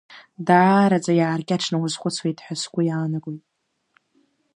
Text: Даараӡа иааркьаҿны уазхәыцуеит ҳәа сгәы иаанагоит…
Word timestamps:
Даараӡа 0.47 1.13
иааркьаҿны 1.15 1.77
уазхәыцуеит 1.81 2.37
ҳәа 2.45 2.55
сгәы 2.61 2.81
иаанагоит… 2.85 3.43